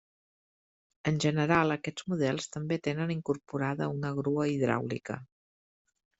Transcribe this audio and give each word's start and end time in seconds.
En 1.11 1.19
general 1.25 1.73
aquests 1.75 2.07
models 2.13 2.49
també 2.57 2.79
tenen 2.89 3.15
incorporada 3.17 3.91
una 3.99 4.13
grua 4.23 4.49
hidràulica. 4.57 5.21